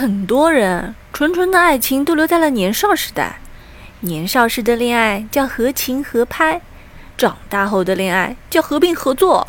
[0.00, 3.38] 很多人纯纯的爱情都留在了年少时代。
[4.00, 6.62] 年少时的恋爱叫合情合拍
[7.18, 9.46] 长大后的恋爱叫合并合作。